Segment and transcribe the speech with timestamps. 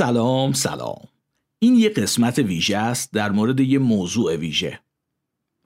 [0.00, 1.08] سلام سلام.
[1.58, 4.80] این یه قسمت ویژه است در مورد یه موضوع ویژه.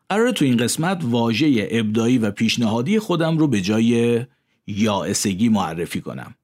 [0.08, 4.20] قرار تو این قسمت واژه ابدایی و پیشنهادی خودم رو به جای
[4.66, 6.34] یائسگی معرفی کنم.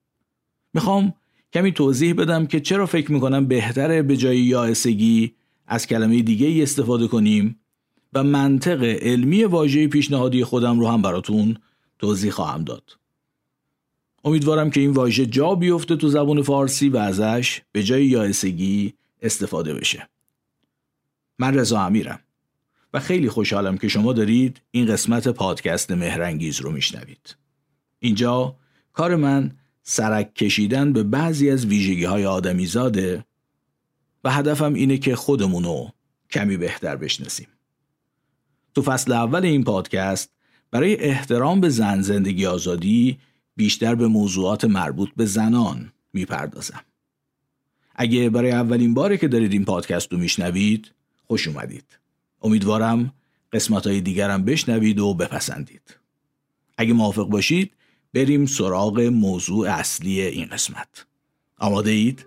[0.74, 1.14] می‌خوام
[1.52, 5.34] کمی توضیح بدم که چرا فکر می‌کنم بهتره به جای یائسگی
[5.66, 7.60] از کلمه دیگه ای استفاده کنیم
[8.12, 11.56] و منطق علمی واژه پیشنهادی خودم رو هم براتون
[11.98, 12.99] توضیح خواهم داد.
[14.24, 19.74] امیدوارم که این واژه جا بیفته تو زبان فارسی و ازش به جای یائسگی استفاده
[19.74, 20.08] بشه.
[21.38, 22.20] من رضا امیرم
[22.94, 27.36] و خیلی خوشحالم که شما دارید این قسمت پادکست مهرنگیز رو میشنوید.
[27.98, 28.56] اینجا
[28.92, 33.24] کار من سرک کشیدن به بعضی از ویژگی های آدمی زاده
[34.24, 35.88] و هدفم اینه که خودمونو
[36.30, 37.48] کمی بهتر بشناسیم.
[38.74, 40.30] تو فصل اول این پادکست
[40.70, 43.18] برای احترام به زن زندگی آزادی
[43.60, 46.82] بیشتر به موضوعات مربوط به زنان می‌پردازم.
[47.94, 50.92] اگه برای اولین باره که دارید این پادکست رو میشنوید
[51.26, 51.84] خوش اومدید.
[52.42, 53.12] امیدوارم
[53.52, 55.96] قسمت های دیگرم بشنوید و بپسندید.
[56.78, 57.72] اگه موافق باشید
[58.14, 61.06] بریم سراغ موضوع اصلی این قسمت.
[61.58, 62.26] آماده اید؟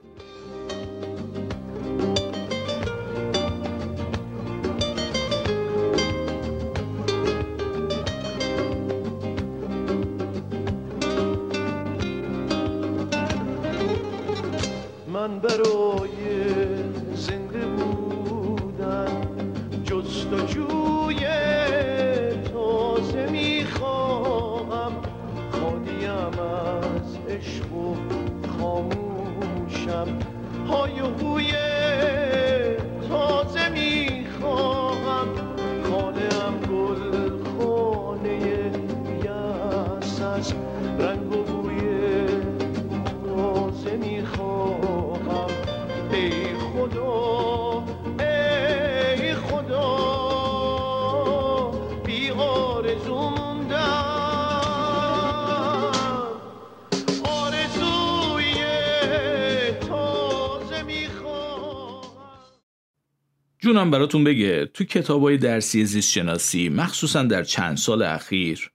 [63.74, 68.72] جونم براتون بگه تو کتابای درسی زیست شناسی مخصوصا در چند سال اخیر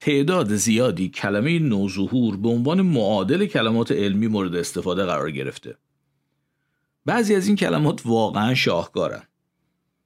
[0.00, 5.76] تعداد زیادی کلمه نوظهور به عنوان معادل کلمات علمی مورد استفاده قرار گرفته.
[7.06, 9.22] بعضی از این کلمات واقعا شاهکارن.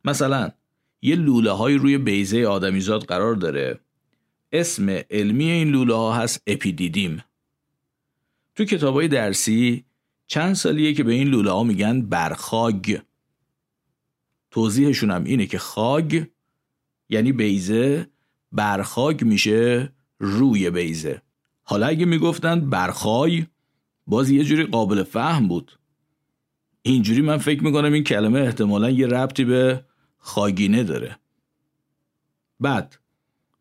[0.05, 0.51] مثلا
[1.03, 3.81] یه لوله های روی بیزه آدمیزاد قرار داره.
[4.53, 7.25] اسم علمی این لوله ها هست اپیدیدیم.
[8.55, 9.85] تو کتابای درسی
[10.27, 12.99] چند سالیه که به این لوله ها میگن برخاگ.
[14.53, 16.25] توضیحشون هم اینه که خاگ
[17.09, 18.07] یعنی بیزه
[18.53, 21.23] برخاگ میشه روی بیزه
[21.63, 23.47] حالا اگه می‌گفتن برخای
[24.07, 25.79] باز یه جوری قابل فهم بود.
[26.83, 29.85] اینجوری من فکر می‌کنم این کلمه احتمالا یه ربطی به
[30.19, 31.19] خاگینه داره.
[32.61, 32.99] بعد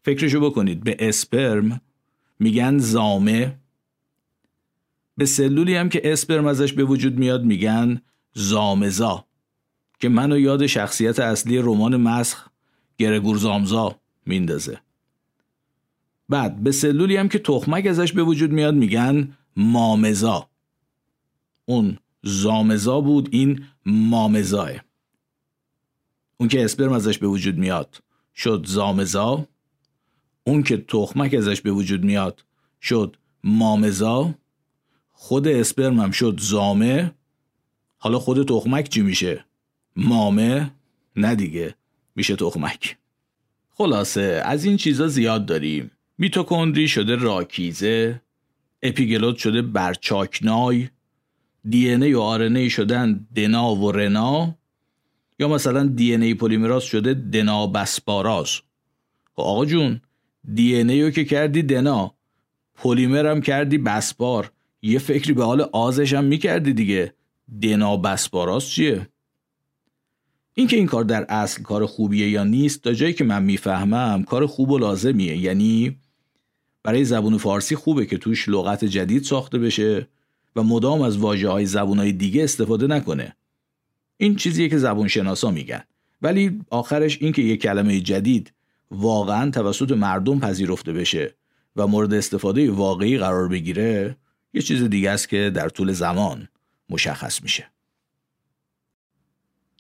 [0.04, 0.84] فکرشو بکنید.
[0.84, 1.82] به اسپرم
[2.40, 3.60] میگن زامه.
[5.18, 8.02] به سلولی هم که اسپرم ازش به وجود میاد میگن
[8.34, 9.26] زامزا.
[10.02, 12.50] که منو یاد شخصیت اصلی رمان مسخ
[12.98, 14.80] گرگور زامزا میندازه.
[16.30, 20.50] بعد به سلولی هم که تخمک ازش به وجود میاد میگن مامزا.
[21.66, 24.72] اون زامزا بود این مامزاه.
[26.38, 28.04] اون که اسپرم ازش به وجود میاد
[28.36, 29.48] شد زامزا.
[30.44, 32.46] اون که تخمک ازش به وجود میاد
[32.82, 34.34] شد مامزا.
[35.12, 37.14] خود اسپرم هم شد زامه.
[37.98, 39.46] حالا خود تخمک چی میشه؟
[39.96, 40.72] مامه؟
[41.16, 41.76] نه دیگه.
[42.16, 42.98] میشه تخمک.
[43.74, 45.92] خلاصه از این چیزا زیاد داریم.
[46.18, 48.22] میتوکندری شده راکیزه
[48.84, 50.90] اپیگلوت شده برچاکنای
[51.70, 54.56] دی ای و آر شدن دنا و رنا
[55.40, 58.62] یا مثلا دی ای پلیمراز شده دنا بسپاراز.
[59.36, 60.02] خب آقا جون
[60.54, 62.14] دی ای که کردی دنا
[62.76, 64.52] پلیمر کردی بسپار.
[64.82, 67.14] یه فکری به حال آزش هم می‌کردی دیگه.
[67.62, 69.08] دنا بسپاراز چیه؟
[70.54, 74.46] اینکه این کار در اصل کار خوبیه یا نیست تا جایی که من می‌فهمم کار
[74.46, 75.38] خوب و لازمیه.
[75.38, 75.98] یعنی
[76.84, 80.08] برای زبون فارسی خوبه که توش لغت جدید ساخته بشه
[80.56, 83.36] و مدام از واجه های زبون های دیگه استفاده نکنه.
[84.18, 85.84] این چیزیه که زبون شناسا میگن.
[86.22, 88.54] ولی آخرش اینکه یک کلمه جدید
[88.92, 91.36] واقعا توسط مردم پذیرفته بشه
[91.76, 94.18] و مورد استفاده واقعی قرار بگیره
[94.54, 96.48] یه چیز دیگه است که در طول زمان
[96.90, 97.72] مشخص میشه.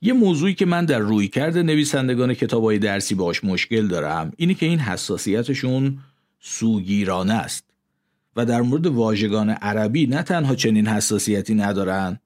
[0.01, 4.65] یه موضوعی که من در روی کرده نویسندگان کتابای درسی باش مشکل دارم اینی که
[4.65, 6.00] این حساسیتشون
[6.39, 7.63] سوگیرانه است
[8.36, 12.19] و در مورد واژگان عربی نه تنها چنین حساسیتی ندارن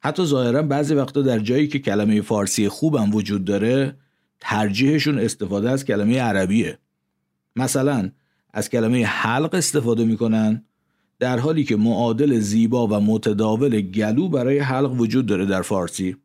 [0.00, 3.96] حتی ظاهرا بعضی وقتا در جایی که کلمه فارسی خوبم وجود داره
[4.40, 6.78] ترجیحشون استفاده از کلمه عربیه.
[7.56, 8.10] مثلا
[8.52, 10.64] از کلمه حلق استفاده می‌کنن
[11.18, 16.16] در حالی که معادل زیبا و متداول گلو برای حلق وجود داره در فارسی.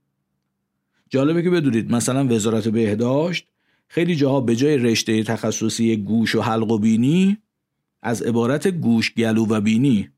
[1.13, 3.47] جالبه که بدونید مثلا وزارت بهداشت
[3.87, 7.37] خیلی جاها به جای رشته تخصصی گوش و حلق و بینی
[8.01, 10.09] از عبارت گوش گلو و بینی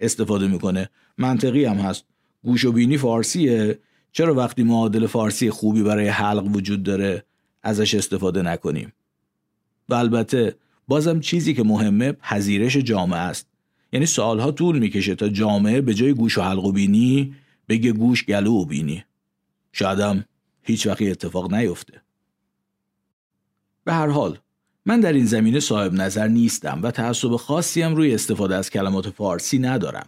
[0.00, 0.90] استفاده می‌کنه.
[1.18, 2.04] منطقی هم هست.
[2.42, 3.78] گوش و بینی فارسیه.
[4.12, 7.24] چرا وقتی معادل فارسی خوبی برای حلق وجود داره
[7.62, 8.92] ازش استفاده نکنیم؟
[9.88, 10.56] و البته
[10.88, 13.46] بازم چیزی که مهمه پذیرش جامعه است.
[13.92, 17.34] یعنی سالها طول می‌کشه تا جامعه به جای گوش و حلق و بینی
[17.68, 19.04] بگه گوش گلو و بینی.
[19.76, 20.24] شایدم
[20.62, 22.02] هیچ وقتی اتفاق نیفته.
[23.84, 24.38] به هر حال
[24.86, 29.10] من در این زمینه صاحب نظر نیستم و تعصب خاصی هم روی استفاده از کلمات
[29.10, 30.06] فارسی ندارم.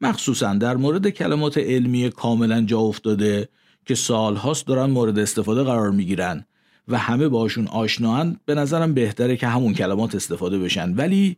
[0.00, 3.48] مخصوصا در مورد کلمات علمی کاملا جا افتاده
[3.86, 6.44] که سالهاست دارن مورد استفاده قرار می‌گیرن
[6.88, 10.94] و همه باشون آشناهن به نظرم بهتره که همون کلمات استفاده بشن.
[10.94, 11.36] ولی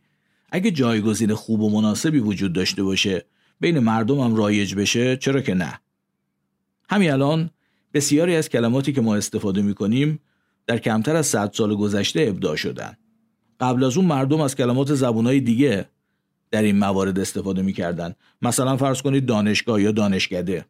[0.50, 3.24] اگه جایگزین خوب و مناسبی وجود داشته باشه
[3.60, 5.80] بین مردم هم رایج بشه چرا که نه؟
[6.90, 7.50] همین الان
[7.96, 10.20] بسیاری از کلماتی که ما استفاده می‌کنیم
[10.66, 12.96] در کمتر از 100 سال گذشته ابداع شدن.
[13.60, 15.88] قبل از اون مردم از کلمات زبونهای دیگه
[16.50, 18.14] در این موارد استفاده می‌کردن.
[18.42, 20.64] مثلا فرض کنید دانشگاه یا دانشکده.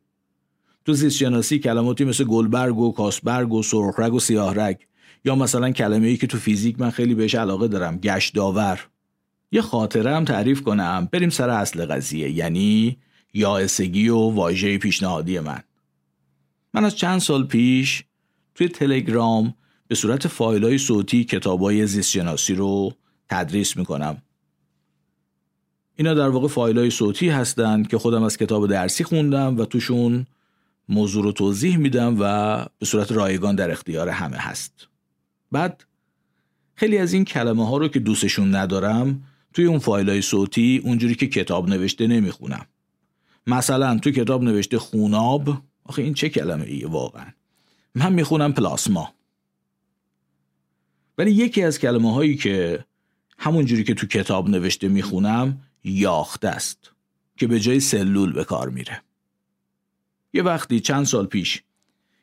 [0.84, 4.78] تو زیستشناسی کلماتی مثل گلبرگ و کاسبرگ و سرخرگ و سیاهرگ.
[5.24, 8.86] یا مثلا کلمه ای که تو فیزیک من خیلی بهش علاقه دارم گشت داور.
[9.52, 11.08] یه خاطره هم تعریف کنم.
[11.12, 12.30] بریم سر اصل قضیه.
[12.30, 12.96] یعنی
[13.34, 15.62] یائسگی و واژه پیشنهادی من.
[16.76, 18.04] من از چند سال پیش
[18.54, 19.54] توی تلگرام
[19.88, 22.92] به صورت فایل های صوتی کتاب های زیستشناسی رو
[23.28, 24.22] تدریس می‌کنم.
[25.96, 30.26] اینا در واقع فایل های صوتی هستند که خودم از کتاب درسی خوندم و توشون
[30.88, 34.88] موضوع رو توضیح میدم و به صورت رایگان در اختیار همه هست.
[35.52, 35.84] بعد
[36.74, 39.22] خیلی از این کلمه ها رو که دوستشون ندارم
[39.54, 42.66] توی اون فایل های صوتی اونجوری که کتاب نوشته نمی‌خونم.
[43.46, 47.26] مثلا تو کتاب نوشته خوناب آخه این چه کلمه ایه واقعا؟
[47.94, 49.14] من می‌خونم پلاسما.
[51.18, 52.84] ولی یکی از کلمه هایی که
[53.38, 56.92] همونجوری که تو کتاب نوشته می‌خونم یاخته است
[57.36, 59.02] که به جای سلول به کار میره.
[60.32, 61.62] یه وقتی چند سال پیش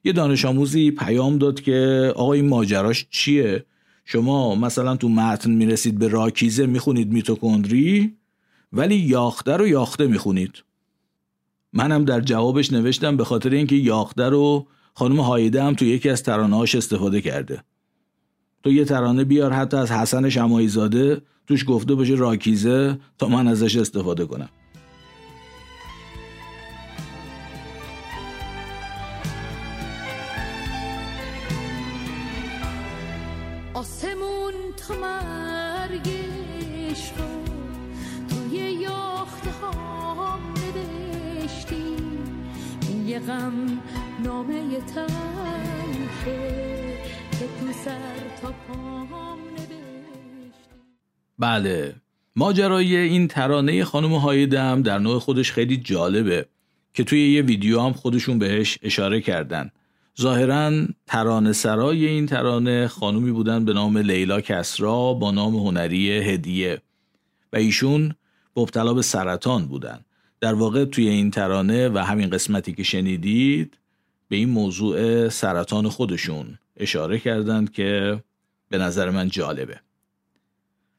[0.03, 3.65] یه دانش آموزی پیام داد که آقا این ماجراش چیه؟
[4.05, 8.17] شما مثلا تو متن می‌رسید به راکیزه می‌خونید میتوکندری
[8.73, 10.63] ولی یاخته رو یاخته می‌خونید.
[11.73, 16.23] منم در جوابش نوشتم به خاطر اینکه یاخته رو خانم هایده هم تو یکی از
[16.23, 17.63] ترانه‌هاش استفاده کرده.
[18.63, 23.47] تو یه ترانه بیار حتی از حسن شمایی زاده توش گفته باشه راکیزه تا من
[23.47, 24.49] ازش استفاده کنم.
[43.27, 43.81] غم
[44.23, 46.25] نامه تنهه
[47.39, 49.07] که تو سر تا پام
[51.39, 51.95] بله
[52.35, 56.45] ماجرای این ترانه خانم هایدم در نوع خودش خیلی جالبه
[56.93, 59.71] که توی یه ویدیو هم خودشون بهش اشاره کردن.
[60.21, 66.81] ظاهرا ترانه سرای این ترانه خانومی بودن به نام لیلا کسرا با نام هنری هدیه
[67.53, 68.15] و ایشون
[68.57, 69.99] مبتلا به سرطان بودن.
[70.43, 73.77] در واقع توی این ترانه و همین قسمتی که شنیدید
[74.29, 78.23] به این موضوع سرطان خودشون اشاره کردند که
[78.69, 79.79] به نظر من جالبه.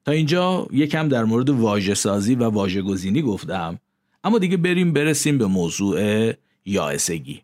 [0.04, 3.78] تا اینجا یکم در مورد واژه سازی و واژه گزینی گفتم
[4.24, 6.32] اما دیگه بریم برسیم به موضوع
[6.64, 7.42] یائسگی.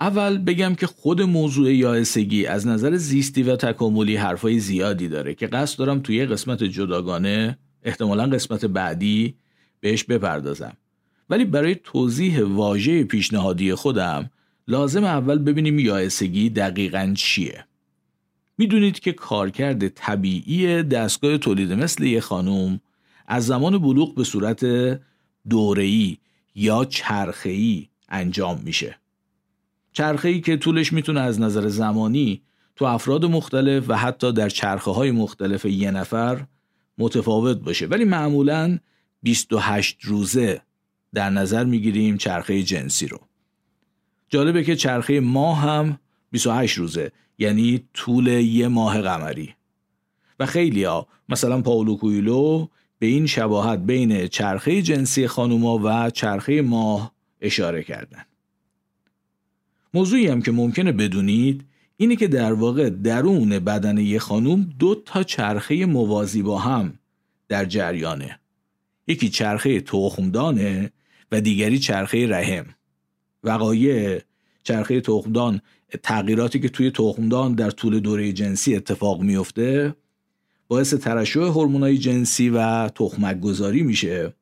[0.00, 5.46] اول بگم که خود موضوع یائسگی از نظر زیستی و تکاملی حرفای زیادی داره که
[5.46, 9.34] قصد دارم توی قسمت جداگانه احتمالا قسمت بعدی
[9.80, 10.76] بهش بپردازم.
[11.30, 14.30] ولی برای توضیح واژه پیشنهادی خودم
[14.68, 17.64] لازم اول ببینیم یائسگی دقیقا چیه.
[18.58, 22.80] می‌دونید که کارکرد طبیعی دستگاه تولید مثل یه خانوم
[23.26, 24.64] از زمان بلوغ به صورت
[25.50, 26.16] دوره‌ای
[26.54, 28.98] یا چرخه‌ای انجام میشه.
[29.92, 32.42] چرخه‌ای که طولش می‌تونه از نظر زمانی
[32.76, 36.46] تو افراد مختلف و حتی در چرخه های مختلف یه نفر
[36.98, 37.86] متفاوت باشه.
[37.86, 38.78] ولی معمولا
[39.22, 40.62] 28 روزه
[41.14, 43.20] در نظر می‌گیریم چرخه جنسی رو.
[44.28, 45.98] جالبه که چرخه ماه هم
[46.30, 49.54] 28 روزه یعنی طول یه ماه قمری.
[50.40, 52.66] و خیلی ها مثلا پاولو کویلو
[52.98, 58.24] به این شباهت بین چرخه جنسی خانوما و چرخه ماه اشاره کردن.
[59.94, 61.64] موضوعی هم که ممکنه بدونید
[61.96, 66.98] اینه که در واقع درون بدن یه خانوم دو تا چرخه موازی با هم
[67.48, 68.40] در جریانه.
[69.06, 70.92] یکی چرخه تخمدانه
[71.34, 72.64] و دیگری چرخه رحم.
[73.44, 74.20] وقایع
[74.62, 75.60] چرخه تخمدان
[76.02, 79.94] تغییراتی که توی تخمدان در طول دوره جنسی اتفاق میفته
[80.68, 84.34] باعث ترشح هورمونای جنسی و تخمک گذاری میشه.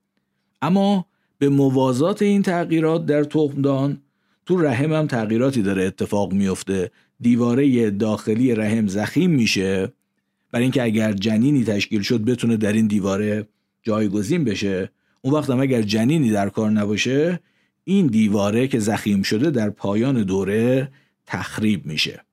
[0.63, 1.07] اما
[1.39, 4.01] به موازات این تغییرات در تخمدان
[4.47, 6.91] تو رحم هم تغییراتی داره اتفاق میفته.
[7.21, 9.93] دیواره داخلی رحم زخیم میشه.
[10.53, 13.49] برای اینکه اگر جنینی تشکیل شد بتونه در این دیواره
[13.83, 14.91] جایگزین بشه.
[15.23, 17.41] اون وقت هم اگر جنینی در کار نباشه
[17.85, 20.93] این دیواره که زخیم شده در پایان دوره
[21.27, 22.25] تخریب میشه.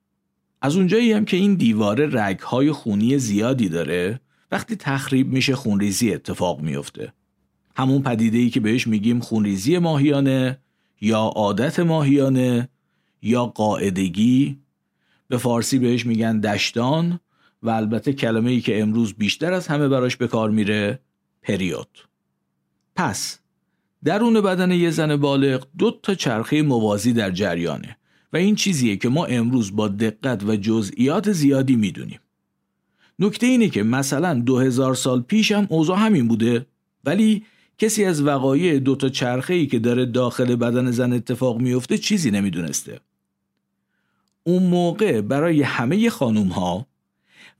[0.62, 4.20] از اونجایی هم که این دیواره رگهای خونی زیادی داره
[4.50, 7.12] وقتی تخریب میشه خونریزی اتفاق میفته.
[7.76, 10.58] همون پدیده ای که بهش میگیم خونریزی ماهیانه
[11.00, 12.68] یا عادت ماهیانه
[13.22, 14.58] یا قاعدگی.
[15.28, 17.20] به فارسی بهش میگن دشتان
[17.62, 21.00] و البته کلمه ای که امروز بیشتر از همه براش به کار میره
[21.42, 22.09] پریود.
[23.00, 23.38] پس
[24.04, 27.96] درون بدن یه زن بالغ دو تا چرخه موازی در جریانه
[28.32, 32.20] و این چیزیه که ما امروز با دقت و جزئیات زیادی می‌دونیم.
[33.18, 36.66] نکته اینه که مثلا دو هزار سال پیش هم اوضاع همین بوده
[37.04, 37.44] ولی
[37.78, 42.30] کسی از وقایع دو تا چرخه ای که داره داخل بدن زن اتفاق میفته چیزی
[42.30, 43.00] نمی‌دونسته.
[44.42, 46.86] اون موقع برای همه خانوم ها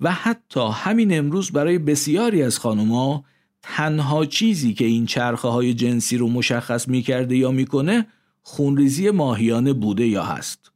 [0.01, 3.25] و حتی همین امروز برای بسیاری از خانوم ها
[3.63, 8.07] تنها چیزی که این چرخه های جنسی رو مشخص می‌کرده یا می‌کنه
[8.43, 10.73] خونریزی ماهیانه بوده یا هست.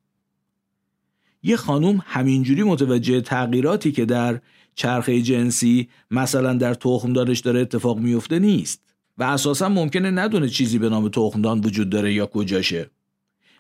[1.42, 4.40] یه خانوم همینجوری متوجه تغییراتی که در
[4.74, 8.80] چرخه جنسی مثلا در تخمدانش داره اتفاق میفته نیست
[9.18, 12.90] و اساسا ممکنه ندونه چیزی به نام تخمدان وجود داره یا کجاشه.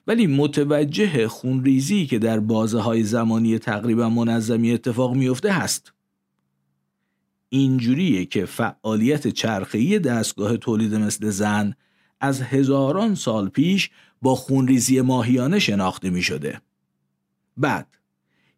[0.06, 5.92] ولی متوجه خونریزی که در بازه های زمانی تقریبا منظمی اتفاق میفته هست.
[7.54, 11.74] اینجوریه که فعالیت چرخه‌ای دستگاه تولید مثل زن
[12.20, 13.90] از هزاران سال پیش
[14.22, 16.60] با خونریزی ماهیانه شناخته می شده.
[17.56, 17.86] بعد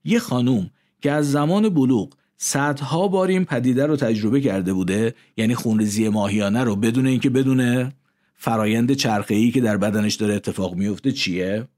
[0.05, 5.55] یه خانوم که از زمان بلوغ صدها بار این پدیده رو تجربه کرده بوده یعنی
[5.55, 7.93] خونریزی ماهیانه رو بدون اینکه بدونه
[8.35, 11.69] فرایند چرخه‌ای که در بدنش داره اتفاق میفته چیه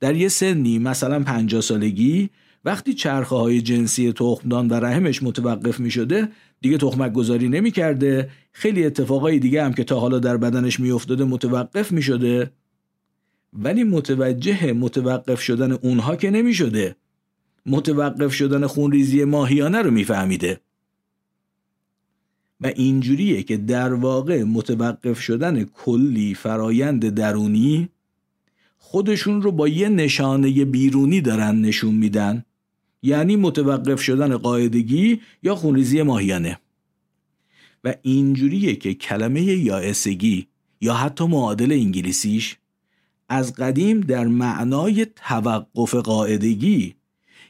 [0.00, 2.30] در یه سنی مثلا 50 سالگی
[2.64, 6.28] وقتی چرخه های جنسی تخمدان و رحمش متوقف می شده
[6.60, 10.90] دیگه تخمک گذاری نمی کرده خیلی اتفاقای دیگه هم که تا حالا در بدنش می
[10.90, 12.50] افتاده متوقف می شده
[13.52, 16.96] ولی متوجه متوقف شدن اونها که نمی شده
[17.66, 20.60] متوقف شدن خونریزی ماهیانه رو میفهمیده.
[22.60, 27.88] و اینجوریه که در واقع متوقف شدن کلی فرایند درونی
[28.78, 32.44] خودشون رو با یه نشانه بیرونی دارن نشون میدن.
[33.02, 36.58] یعنی متوقف شدن قاعدگی یا خونریزی ماهیانه.
[37.84, 40.46] و اینجوریه که کلمه یائسگی
[40.80, 42.56] یا حتی معادل انگلیسیش
[43.28, 46.94] از قدیم در معنای توقف قاعدگی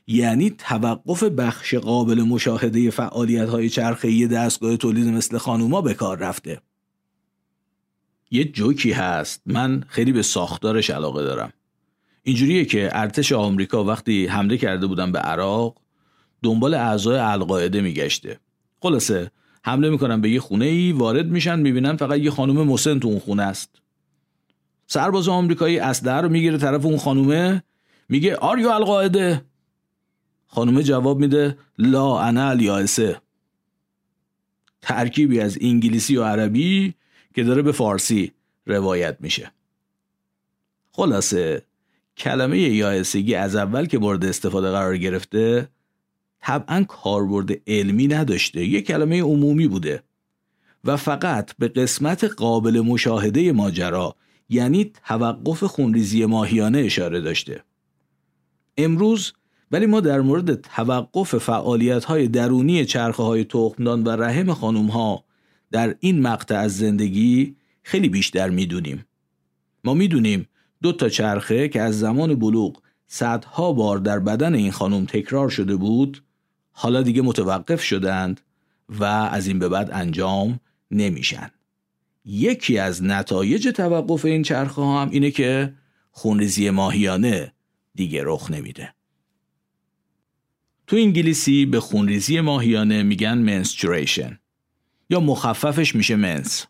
[0.07, 6.61] یعنی توقف بخش قابل مشاهده فعالیت های چرخه‌ای دستگاه تولید مثل خانوما به کار رفته.
[8.31, 9.43] یه جوکی هست.
[9.47, 11.53] من خیلی به ساختارش علاقه دارم.
[12.29, 15.77] اینجوریه که ارتش آمریکا وقتی حمله کرده بودن به عراق
[16.43, 18.41] دنبال اعضای القاعده میگشته.
[18.81, 19.31] خلاصه
[19.65, 23.19] حمله می‌کنن به یه خونه ای وارد میشن می‌بینن فقط یه خانم مسن تو اون
[23.19, 23.71] خونه است.
[24.87, 27.63] سرباز آمریکایی اسلحه رو می‌گیره طرف اون خانومه
[28.09, 29.45] میگه آریو القاعده؟
[30.47, 33.21] خانومه جواب میده لا انا الیاسه.
[34.83, 36.95] ترکیبی از انگلیسی و عربی
[37.35, 38.33] که داره به فارسی
[38.67, 39.51] روایت میشه.
[40.93, 41.68] خلاصه
[42.19, 45.69] کلمه یائسگی از اول که مورد استفاده قرار گرفته
[46.41, 48.65] طبعا کاربرد علمی نداشته.
[48.65, 50.03] یه کلمه عمومی بوده.
[50.85, 54.17] و فقط به قسمت قابل مشاهده ماجرا
[54.49, 57.63] یعنی توقف خونریزی ماهیانه اشاره داشته.
[58.77, 59.33] امروز
[59.73, 65.25] ولی ما در مورد توقف فعالیت های درونی چرخه های تخمدان و رحم خانوم ها
[65.71, 69.05] در این مقطع از زندگی خیلی بیشتر می‌دونیم.
[69.85, 70.49] ما می‌دونیم
[70.83, 75.77] دو تا چرخه که از زمان بلوغ صدها بار در بدن این خانم تکرار شده
[75.77, 76.23] بود
[76.73, 78.41] حالا دیگه متوقف شدند
[78.89, 81.51] و از این به بعد انجام نمیشن.
[82.25, 85.75] یکی از نتایج توقف این چرخه هم اینه که
[86.11, 87.53] خونریزی ماهیانه
[87.95, 88.95] دیگه رخ نمیده.
[90.87, 94.39] تو انگلیسی به خونریزی ماهیانه میگن منستریشن
[95.11, 96.67] یا مخففش میشه منس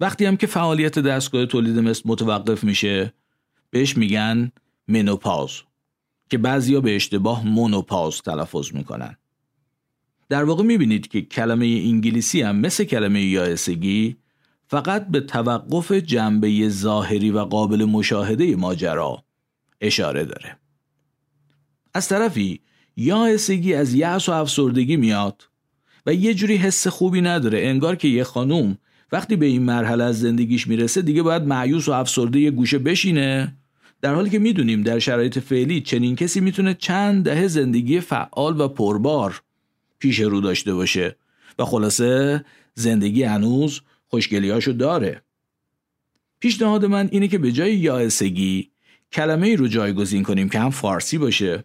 [0.00, 3.12] وقتی هم که فعالیت دستگاه تولید مثل متوقف میشه
[3.70, 4.52] بهش میگن
[4.88, 5.50] منوپاز
[6.30, 9.16] که بعضیا به اشتباه مونوپاز تلفظ می‌کنن.
[10.28, 14.16] در واقع می‌بینید که کلمه انگلیسی هم مثل کلمه یائسگی
[14.68, 19.24] فقط به توقف جنبه ظاهری و قابل مشاهده ماجرا
[19.80, 20.58] اشاره داره.
[21.94, 22.60] از طرفی
[22.96, 25.48] یائسگی از یأس و افسردگی میاد
[26.06, 28.78] و یه جوری حس خوبی نداره انگار که یه خانوم
[29.12, 33.56] وقتی به این مرحله از زندگیش می‌رسه دیگه باید معیوس و افسرده یه گوشه بشینه.
[34.00, 38.68] در حالی که می‌دونیم در شرایط فعلی چنین کسی می‌تونه چند دهه زندگی فعال و
[38.68, 39.42] پربار
[39.98, 41.16] پیش رو داشته باشه.
[41.58, 42.44] و خلاصه
[42.74, 45.22] زندگی هنوز خوشگلیاشو داره.
[46.40, 48.70] پیشنهاد من اینه که به جای یائسگی
[49.12, 51.64] کلمه ای رو جایگزین کنیم که هم فارسی باشه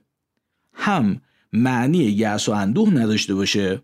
[0.73, 1.21] هم
[1.53, 3.81] معنی یأس و اندوه نداشته باشه.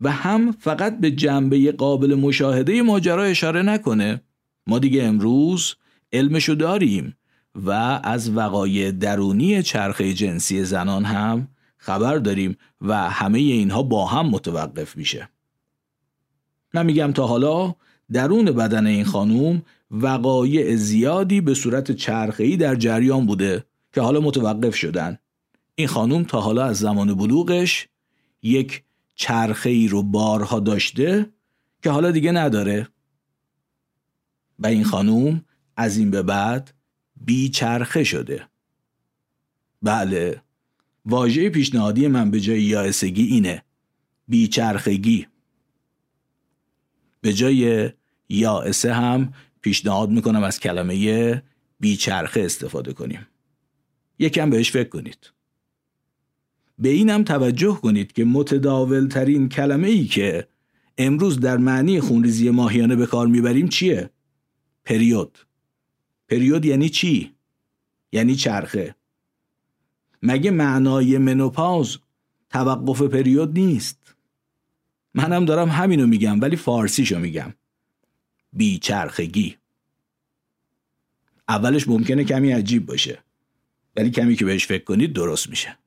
[0.00, 4.22] و هم فقط به جنبه قابل مشاهده ماجرا اشاره نکنه.
[4.66, 5.74] ما دیگه امروز
[6.12, 7.16] علمشو داریم
[7.54, 7.70] و
[8.04, 14.96] از وقایع درونی چرخه جنسی زنان هم خبر داریم و همه اینها با هم متوقف
[14.96, 15.28] میشه.
[16.74, 17.74] من میگم تا حالا
[18.12, 24.74] درون بدن این خانوم وقایع زیادی به صورت چرخه‌ای در جریان بوده که حالا متوقف
[24.74, 25.18] شدن.
[25.74, 27.88] این خانوم تا حالا از زمان بلوغش
[28.42, 28.82] یک
[29.16, 31.30] چرخه ای رو بارها داشته
[31.82, 32.88] که حالا دیگه نداره.
[34.58, 35.44] و این خانوم
[35.76, 36.74] از این به بعد
[37.16, 38.48] بی چرخه شده.
[39.82, 40.42] بله
[41.04, 43.62] واژه پیشنهادی من به جای یائسگی اینه.
[44.28, 45.26] بیچرخگی.
[47.20, 47.92] به جای
[48.28, 51.42] یائسه هم پیشنهاد می‌کنم از کلمه
[51.80, 53.26] بیچرخه استفاده کنیم.
[54.18, 55.35] یکم بهش فکر کنید.
[56.78, 60.48] به اینم توجه کنید که متداول ترین کلمه ای که
[60.98, 64.10] امروز در معنی خونریزی ماهیانه به کار می‌بریم چیه؟
[64.84, 65.38] پریود.
[66.28, 67.34] پریود یعنی چی؟
[68.12, 68.94] یعنی چرخه.
[70.22, 71.96] مگه معنای منوپاز
[72.50, 74.14] توقف پریود نیست؟
[75.14, 77.54] منم دارم همینو میگم ولی فارسیشو میگم.
[78.52, 79.56] بیچرخگی.
[81.48, 83.18] اولش ممکنه کمی عجیب باشه
[83.96, 85.78] ولی کمی که بهش فکر کنید درست میشه.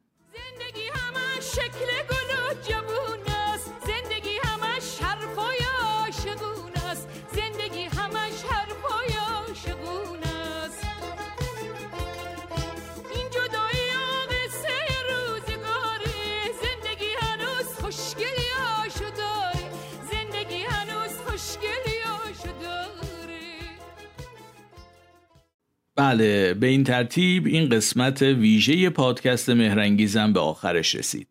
[26.00, 31.28] بله به این ترتیب این قسمت ویژه پادکست مهرنگیزم به آخرش رسید.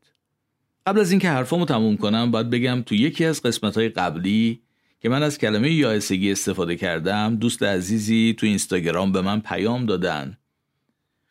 [0.87, 4.61] قبل از اینکه حرفامو تموم کنم باید بگم تو یکی از قسمت‌های قبلی
[5.01, 10.39] که من از کلمه یائسگی استفاده کردم دوست عزیزی تو اینستاگرام به من پیام دادن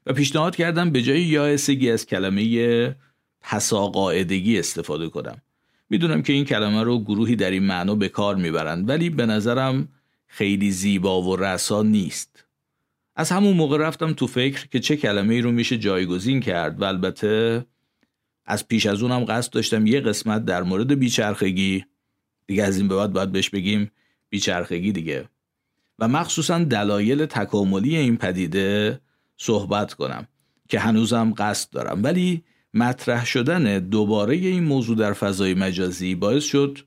[0.05, 2.95] و پیشنهاد کردم به جای یائسگی از کلمه
[3.41, 5.41] پساقاعدگی استفاده کنم.
[5.89, 9.87] می‌دونم که این کلمه رو گروهی در این معنا به کار می‌برند ولی به نظرم
[10.27, 12.46] خیلی زیبا و رسا نیست.
[13.19, 16.83] از همون موقع رفتم تو فکر که چه کلمه ای رو میشه جایگزین کرد و
[16.83, 17.65] البته
[18.45, 21.85] از پیش از اونم قصد داشتم یه قسمت در مورد بیچرخگی.
[22.47, 23.91] دیگه از این به بعد باید بهش بگیم
[24.29, 25.29] بیچرخگی دیگه.
[25.99, 28.99] و مخصوصا دلایل تکاملی این پدیده
[29.37, 30.27] صحبت کنم
[30.69, 32.03] که هنوزم قصد دارم.
[32.03, 36.79] ولی مطرح شدن دوباره این موضوع در فضای مجازی باعث شد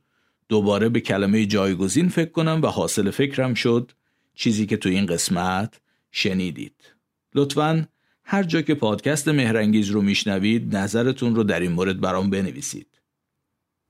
[0.48, 3.92] دوباره به کلمه جایگزین فکر کنم و حاصل فکرم شد
[4.34, 5.80] چیزی که تو این قسمت
[6.12, 6.94] شنیدید.
[7.34, 7.88] لطفا
[8.24, 13.00] هر جا که پادکست مهرنگیز رو میشنوید نظرتون رو در این مورد برام بنویسید.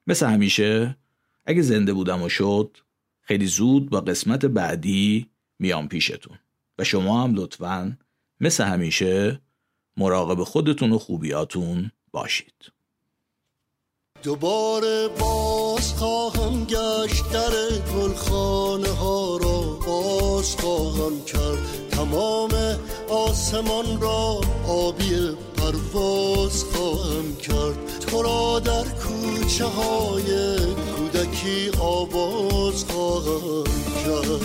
[0.07, 0.97] مثل همیشه
[1.47, 2.77] اگه زنده بودم و شد
[3.21, 5.27] خیلی زود با قسمت بعدی
[5.59, 6.39] میام پیشتون.
[6.79, 7.99] و شما هم لطفا
[8.41, 9.41] مثل همیشه
[9.97, 12.73] مراقب خودتون و خوبیاتون باشید.
[14.23, 17.51] دوباره باز خواهم گشت در
[17.95, 19.79] گلخانه ها را.
[19.87, 21.89] باز خواهم کرد.
[21.91, 22.51] تمام
[23.09, 28.01] آسمان را آبی پرواز خواهم کرد.
[28.01, 30.57] تو را در کوچه های
[30.97, 33.65] کودکی آواز خواهم
[34.05, 34.41] کرد.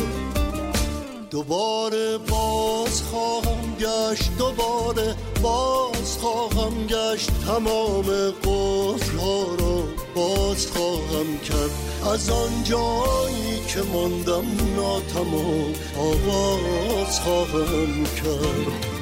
[1.31, 7.29] دوباره باز خواهم گشت دوباره باز خواهم گشت.
[7.47, 8.05] تمام
[8.43, 11.71] قفل ها را باز خواهم کرد.
[12.13, 18.94] از آن جایی که ماندم ناتمام آواز خواهم کرد.